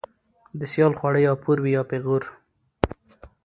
ـ 0.31 0.59
د 0.59 0.61
سيال 0.71 0.93
خواړه 0.99 1.19
يا 1.27 1.33
پور 1.43 1.57
وي 1.61 1.71
يا 1.77 1.83
پېغور. 1.89 2.23